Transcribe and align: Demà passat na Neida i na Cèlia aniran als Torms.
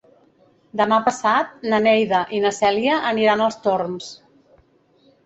Demà 0.79 0.97
passat 1.07 1.51
na 1.73 1.79
Neida 1.87 2.21
i 2.37 2.39
na 2.45 2.53
Cèlia 2.61 2.97
aniran 3.11 3.45
als 3.49 3.59
Torms. 3.67 4.09